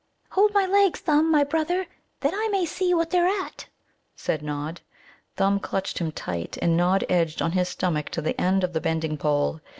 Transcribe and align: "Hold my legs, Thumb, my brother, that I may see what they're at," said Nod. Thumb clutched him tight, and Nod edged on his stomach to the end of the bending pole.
"Hold 0.31 0.51
my 0.55 0.65
legs, 0.65 0.99
Thumb, 1.01 1.29
my 1.29 1.43
brother, 1.43 1.85
that 2.21 2.33
I 2.35 2.47
may 2.47 2.65
see 2.65 2.91
what 2.91 3.11
they're 3.11 3.27
at," 3.27 3.67
said 4.15 4.41
Nod. 4.41 4.81
Thumb 5.35 5.59
clutched 5.59 5.99
him 5.99 6.11
tight, 6.11 6.57
and 6.59 6.75
Nod 6.75 7.03
edged 7.07 7.39
on 7.39 7.51
his 7.51 7.69
stomach 7.69 8.09
to 8.09 8.21
the 8.23 8.41
end 8.41 8.63
of 8.63 8.73
the 8.73 8.81
bending 8.81 9.15
pole. 9.15 9.61